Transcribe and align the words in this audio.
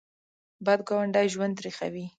بد 0.65 0.79
ګاونډی 0.87 1.27
ژوند 1.33 1.53
تریخوي 1.59 2.05